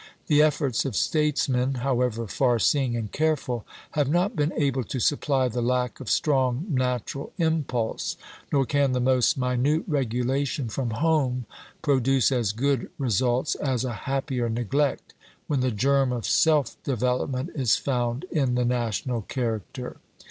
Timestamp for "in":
18.31-18.55